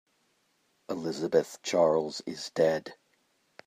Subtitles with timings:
[0.89, 2.95] Elizabeth Charles is dead.